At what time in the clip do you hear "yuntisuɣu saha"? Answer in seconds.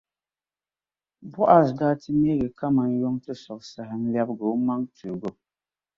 3.01-3.95